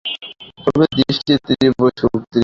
তার 0.63 0.89
দৃষ্টি 0.99 1.33
তীব্র 1.47 1.79
ও 1.79 1.89
তীক্ষ্ণ। 1.91 2.39